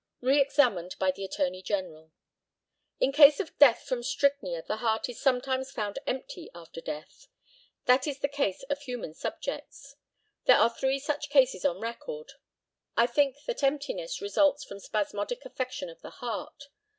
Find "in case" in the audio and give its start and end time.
2.99-3.39